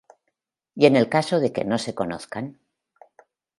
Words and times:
Y 0.73 0.87
en 0.87 0.95
el 0.95 1.09
caso 1.09 1.39
de 1.39 1.53
que 1.53 1.63
no 1.63 1.77
se 1.77 1.93
conozcan. 1.93 2.59